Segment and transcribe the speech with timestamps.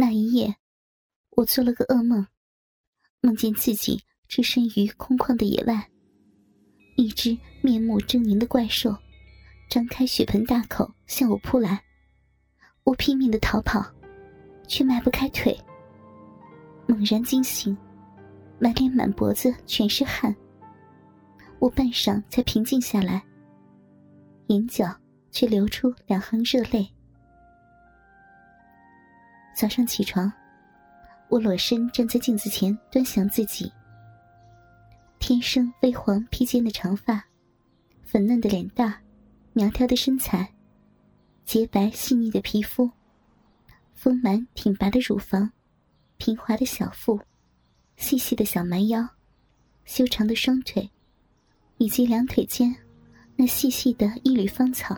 [0.00, 0.54] 那一夜，
[1.30, 2.24] 我做了个噩梦，
[3.20, 5.90] 梦见自己置身于空旷的野外，
[6.94, 8.96] 一只面目狰狞的怪兽
[9.68, 11.82] 张开血盆大口向我扑来，
[12.84, 13.84] 我拼命的逃跑，
[14.68, 15.58] 却迈不开腿。
[16.86, 17.76] 猛然惊醒，
[18.60, 20.32] 满脸满脖子全是汗，
[21.58, 23.20] 我半晌才平静下来，
[24.46, 24.96] 眼角
[25.32, 26.88] 却流出两行热泪。
[29.58, 30.32] 早上起床，
[31.28, 33.72] 我裸身站在镜子前端详自己。
[35.18, 37.24] 天生微黄披肩的长发，
[38.04, 39.02] 粉嫩的脸蛋，
[39.54, 40.54] 苗条的身材，
[41.44, 42.88] 洁白细腻的皮肤，
[43.96, 45.50] 丰满挺拔的乳房，
[46.18, 47.20] 平滑的小腹，
[47.96, 49.08] 细细的小蛮腰，
[49.84, 50.88] 修长的双腿，
[51.78, 52.72] 以及两腿间
[53.34, 54.96] 那细细的一缕芳草。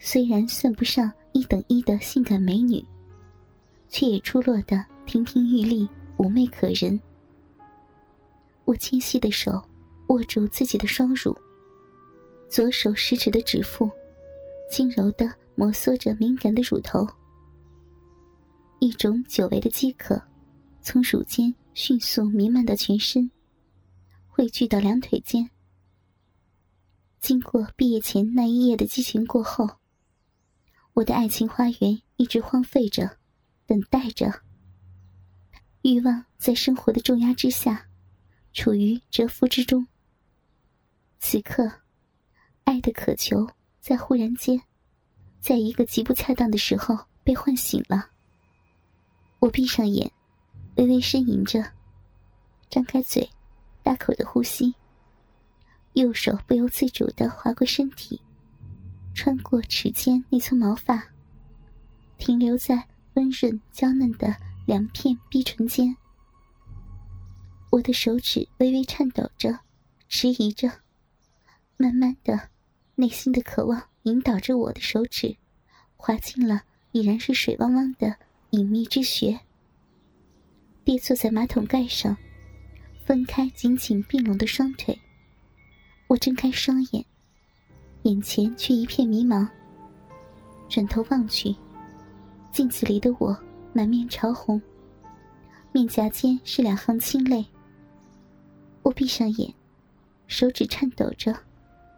[0.00, 1.12] 虽然算不上。
[1.42, 2.84] 一等一的性感美女，
[3.88, 7.00] 却也出落得亭亭玉立、妩媚可人。
[8.64, 9.60] 我纤细的手
[10.06, 11.36] 握住自己的双乳，
[12.48, 13.90] 左手食指的指腹
[14.70, 17.04] 轻柔的摩挲着敏感的乳头，
[18.78, 20.22] 一种久违的饥渴
[20.80, 23.28] 从乳尖迅速弥漫到全身，
[24.28, 25.50] 汇聚到两腿间。
[27.18, 29.68] 经过毕业前那一夜的激情过后。
[30.94, 33.18] 我的爱情花园一直荒废着，
[33.66, 34.42] 等待着。
[35.80, 37.88] 欲望在生活的重压之下，
[38.52, 39.86] 处于蛰伏之中。
[41.18, 41.80] 此刻，
[42.64, 43.48] 爱的渴求
[43.80, 44.60] 在忽然间，
[45.40, 48.10] 在一个极不恰当的时候被唤醒了。
[49.38, 50.12] 我闭上眼，
[50.76, 51.64] 微微呻吟着，
[52.68, 53.28] 张开嘴，
[53.82, 54.74] 大口的呼吸。
[55.94, 58.20] 右手不由自主的划过身体。
[59.22, 61.00] 穿过齿间那层毛发，
[62.18, 64.34] 停留在温润娇嫩的
[64.66, 65.96] 两片碧唇间。
[67.70, 69.60] 我的手指微微颤抖着，
[70.08, 70.68] 迟疑着，
[71.76, 72.48] 慢慢的，
[72.96, 75.36] 内心的渴望引导着我的手指，
[75.96, 78.16] 滑进了已然是水汪汪的
[78.50, 79.38] 隐秘之穴。
[80.82, 82.16] 跌坐在马桶盖上，
[83.06, 84.98] 分开紧紧并拢的双腿，
[86.08, 87.06] 我睁开双眼。
[88.02, 89.48] 眼前却一片迷茫。
[90.68, 91.54] 转头望去，
[92.50, 93.36] 镜子里的我
[93.72, 94.60] 满面潮红，
[95.70, 97.44] 面颊间是两行清泪。
[98.82, 99.52] 我闭上眼，
[100.26, 101.36] 手指颤抖着，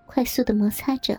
[0.06, 1.18] 快速的摩擦着。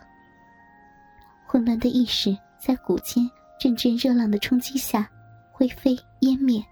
[1.48, 3.30] 混乱的意识在骨间
[3.60, 5.10] 阵阵热浪的冲击下
[5.52, 6.64] 灰飞烟灭。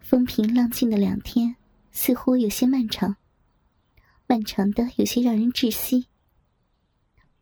[0.00, 1.54] 风平浪静的两天，
[1.92, 3.14] 似乎有些漫长。
[4.26, 6.06] 漫长的有些让人窒息。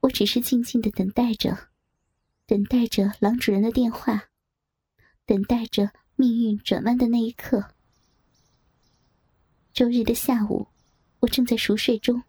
[0.01, 1.69] 我只是静静的等待着，
[2.47, 4.25] 等待着狼主人的电话，
[5.25, 7.71] 等待着命运转弯的那一刻。
[9.73, 10.69] 周日的下午，
[11.21, 12.23] 我正在熟睡中，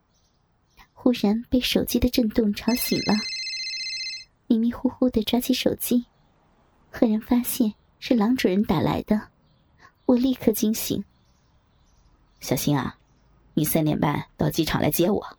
[0.94, 3.14] 忽然被手机的震动吵醒了。
[4.48, 6.06] 迷迷糊糊的抓起手机，
[6.90, 9.30] 赫然发现是狼主人打来的，
[10.06, 11.04] 我立刻惊醒。
[12.40, 12.98] 小心啊！
[13.56, 15.38] 你三点半到机场来接我。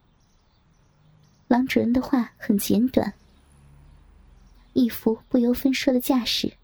[1.49, 3.13] 狼主人的话很简短，
[4.73, 6.55] 一副不由分说的架势。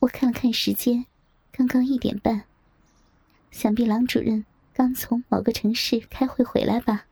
[0.00, 1.06] 我看了看时间，
[1.52, 2.44] 刚刚一点半，
[3.52, 7.06] 想必狼主任刚从某个城市开会回来吧。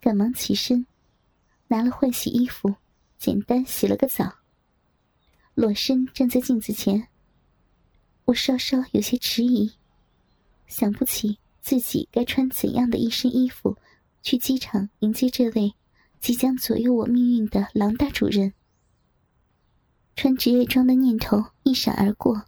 [0.00, 0.84] 赶忙起身，
[1.68, 2.74] 拿了换洗衣服，
[3.18, 4.34] 简单洗了个澡，
[5.54, 7.06] 裸身站在镜子前。
[8.24, 9.72] 我稍稍有些迟疑，
[10.66, 11.38] 想不起。
[11.62, 13.78] 自己该穿怎样的一身衣服，
[14.20, 15.74] 去机场迎接这位
[16.18, 18.52] 即将左右我命运的狼大主任？
[20.16, 22.46] 穿职业装的念头一闪而过，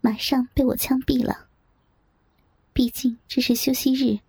[0.00, 1.48] 马上被我枪毙了。
[2.72, 4.20] 毕竟这是休息日，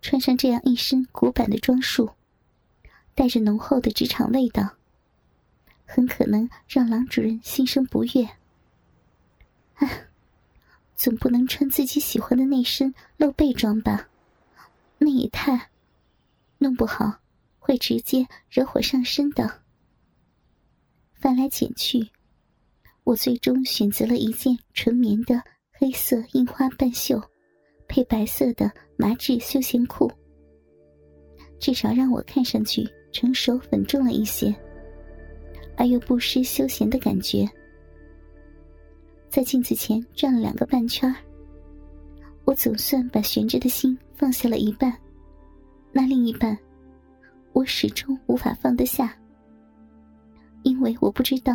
[0.00, 2.12] 穿上这样一身古板的装束，
[3.14, 4.76] 带着浓厚的职场味道，
[5.84, 8.30] 很可能让狼主任心生不悦。
[9.74, 10.08] 唉。
[10.96, 14.08] 总不能穿自己喜欢的那身露背装吧？
[14.98, 15.70] 那也太……
[16.58, 17.18] 弄不好
[17.58, 19.60] 会直接惹火上身的。
[21.12, 22.08] 翻来捡去，
[23.04, 27.22] 我最终选择了一件纯棉的黑色印花半袖，
[27.86, 30.10] 配白色的麻质休闲裤，
[31.60, 34.54] 至少让我看上去成熟稳重了一些，
[35.76, 37.46] 而又不失休闲的感觉。
[39.28, 41.14] 在镜子前转了两个半圈
[42.44, 44.96] 我总算把悬着的心放下了一半，
[45.92, 46.56] 那另一半，
[47.52, 49.16] 我始终无法放得下。
[50.62, 51.54] 因为我不知道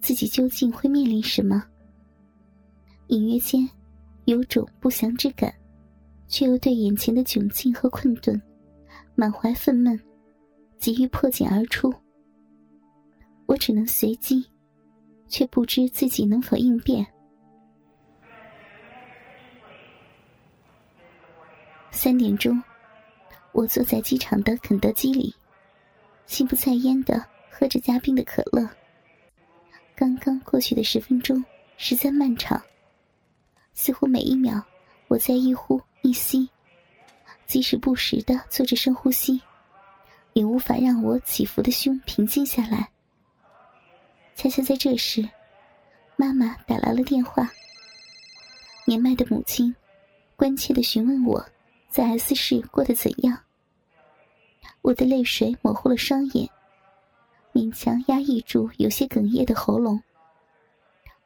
[0.00, 1.64] 自己究竟会面临什么，
[3.08, 3.68] 隐约间
[4.24, 5.52] 有种不祥之感，
[6.28, 8.40] 却又对眼前的窘境和困顿
[9.14, 9.98] 满怀愤懑，
[10.78, 11.92] 急于破茧而出。
[13.46, 14.44] 我只能随机，
[15.30, 17.06] 却不知自己能否应变。
[21.90, 22.62] 三点钟，
[23.52, 25.34] 我坐在机场的肯德基里，
[26.26, 28.68] 心不在焉的喝着加冰的可乐。
[29.94, 31.44] 刚刚过去的十分钟
[31.76, 32.60] 实在漫长，
[33.74, 34.62] 似乎每一秒
[35.08, 36.48] 我在一呼一吸，
[37.46, 39.40] 即使不时的做着深呼吸，
[40.32, 42.88] 也无法让我起伏的胸平静下来。
[44.42, 45.28] 恰恰在这时，
[46.16, 47.46] 妈妈打来了电话。
[48.86, 49.76] 年迈的母亲
[50.34, 51.46] 关切的询问我
[51.90, 53.38] 在 S 市过得怎样。
[54.80, 56.48] 我的泪水模糊了双眼，
[57.52, 60.02] 勉强压抑住有些哽咽的喉咙。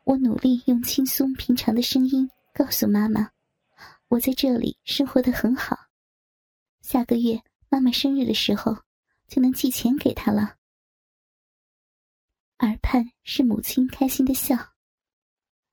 [0.03, 3.31] 我努力用轻松平常的声音告诉妈妈
[4.11, 5.79] ：“我在这里生活的很好，
[6.81, 8.77] 下个月妈妈生日的时候
[9.29, 10.57] 就能寄钱给她了。”
[12.65, 14.57] 耳畔是母亲开心的笑，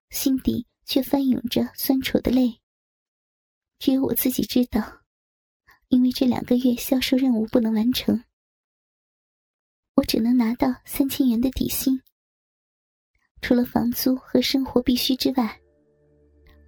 [0.09, 2.59] 心底却翻涌着酸楚的泪。
[3.79, 5.01] 只有我自己知道，
[5.87, 8.21] 因为这两个月销售任务不能完成，
[9.95, 11.97] 我只能拿到三千元的底薪。
[13.41, 15.59] 除了房租和生活必须之外，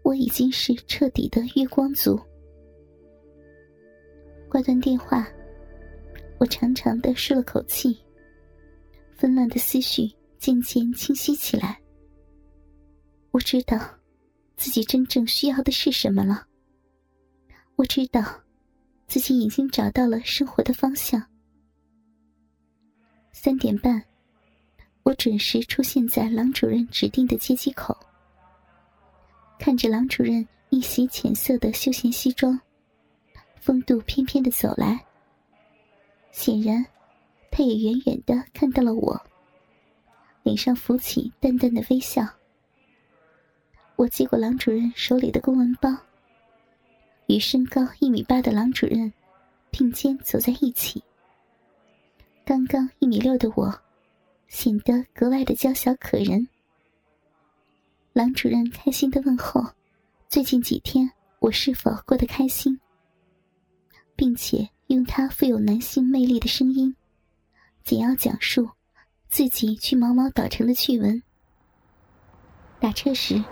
[0.03, 2.17] 我已经是彻底的月光族。
[4.49, 5.27] 挂断电话，
[6.39, 7.99] 我长长的舒了口气。
[9.23, 11.79] 纷乱的思绪渐渐清晰起来。
[13.31, 13.79] 我知道，
[14.57, 16.45] 自己真正需要的是什么了。
[17.77, 18.21] 我知道，
[19.07, 21.25] 自己已经找到了生活的方向。
[23.31, 24.03] 三点半，
[25.03, 27.97] 我准时出现在郎主任指定的接机口。
[29.57, 32.59] 看着郎主任一袭浅色的休闲西装，
[33.61, 35.01] 风度翩翩的走来，
[36.33, 36.85] 显然。
[37.55, 39.21] 他也远远的看到了我，
[40.41, 42.27] 脸上浮起淡淡的微笑。
[43.95, 45.95] 我接过郎主任手里的公文包，
[47.27, 49.13] 与身高一米八的郎主任
[49.69, 51.03] 并肩走在一起。
[52.43, 53.71] 刚刚一米六的我，
[54.47, 56.47] 显得格外的娇小可人。
[58.13, 59.63] 郎主任开心的问候
[60.27, 61.07] ：“最近几天
[61.37, 62.79] 我是否过得开心？”
[64.17, 66.95] 并且用他富有男性魅力的声音。
[67.83, 68.69] 简要讲述
[69.27, 71.21] 自己去毛毛岛城的趣闻。
[72.79, 73.43] 打车时，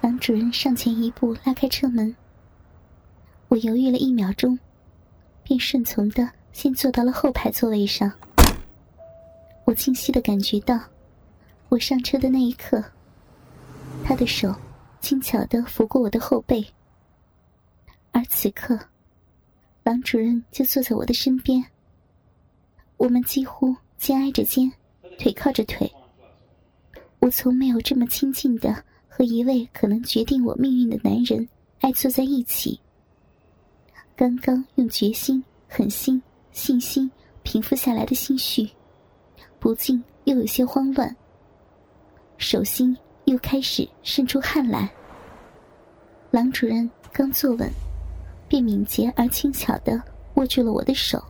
[0.00, 2.14] 郎主任上前一步拉开车门。
[3.48, 4.58] 我犹豫了一秒钟，
[5.42, 8.12] 便顺从的先坐到了后排座位上。
[9.64, 10.78] 我清晰的感觉到，
[11.68, 12.84] 我上车的那一刻，
[14.04, 14.54] 他的手
[15.00, 16.64] 轻巧的拂过我的后背，
[18.12, 18.78] 而此刻，
[19.82, 21.64] 郎主任就坐在我的身边。
[22.96, 24.70] 我们几乎肩挨着肩，
[25.18, 25.90] 腿靠着腿。
[27.18, 31.48] 我从没有这么亲近的和一位可能决定我命运的男人
[31.80, 32.78] 挨坐在一起。
[34.14, 37.10] 刚刚用决心、狠心、信心
[37.42, 38.68] 平复下来的心绪，
[39.58, 41.14] 不禁又有些慌乱。
[42.36, 44.92] 手心又开始渗出汗来。
[46.30, 47.70] 郎主任刚坐稳，
[48.48, 50.00] 便敏捷而轻巧的
[50.34, 51.22] 握住了我的手。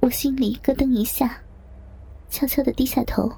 [0.00, 1.38] 我心里咯噔一下，
[2.30, 3.30] 悄悄的低下头，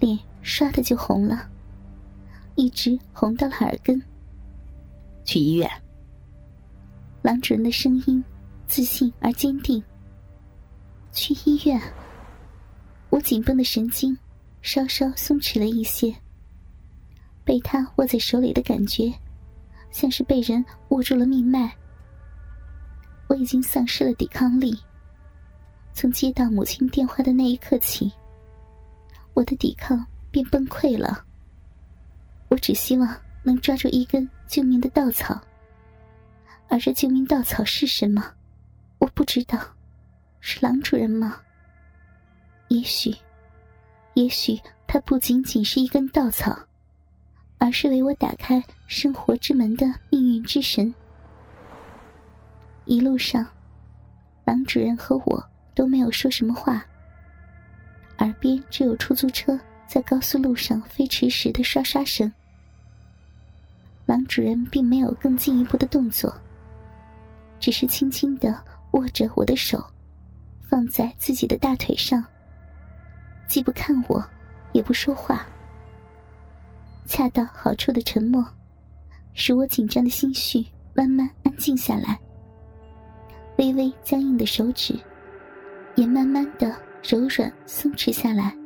[0.00, 1.48] 脸唰的就红了，
[2.56, 4.02] 一直红到了耳根。
[5.24, 5.70] 去医院。
[7.22, 8.22] 郎主任的声音
[8.66, 9.82] 自信而坚定。
[11.12, 11.80] 去医院。
[13.10, 14.18] 我紧绷的神经
[14.62, 16.12] 稍稍松弛了一些，
[17.44, 19.12] 被他握在手里的感觉，
[19.92, 21.72] 像是被人握住了命脉。
[23.28, 24.76] 我已经丧失了抵抗力。
[25.94, 28.10] 从接到母亲电话的那一刻起，
[29.34, 31.24] 我的抵抗便崩溃了。
[32.48, 35.40] 我只希望能抓住一根救命的稻草，
[36.68, 38.24] 而这救命稻草是什么？
[38.98, 39.58] 我不知道，
[40.40, 41.40] 是狼主人吗？
[42.68, 43.14] 也许，
[44.14, 46.58] 也许他不仅仅是一根稻草，
[47.58, 50.94] 而是为我打开生活之门的命运之神。
[52.86, 53.46] 一路上，
[54.44, 55.51] 狼主人和我。
[55.74, 56.84] 都没有说什么话。
[58.18, 62.32] 耳边只有出租车在高速路上飞驰时的唰唰声。
[64.06, 66.34] 狼主人并没有更进一步的动作
[67.60, 68.62] 只是轻轻的
[68.92, 69.82] 握着我的手
[70.68, 72.24] 放在自己的大腿上。
[73.46, 74.24] 既不看我
[74.72, 75.46] 也不说话。
[77.06, 78.42] 恰到好处的沉默
[79.34, 80.64] 使我紧张的心绪
[80.94, 82.18] 慢慢安静下来。
[83.58, 84.98] 微微僵硬的手指
[85.94, 88.61] 也慢慢的柔软松弛下来。